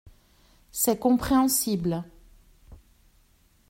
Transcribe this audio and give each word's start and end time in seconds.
C’est 0.71 0.97
compréhensible. 0.97 2.03